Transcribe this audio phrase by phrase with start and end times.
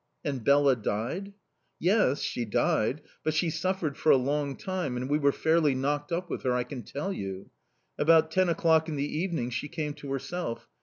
[0.25, 1.33] "And Bela died?"
[1.77, 6.11] "Yes, she died, but she suffered for a long time, and we were fairly knocked
[6.11, 7.51] up with her, I can tell you.
[7.99, 10.67] About ten o'clock in the evening she came to herself.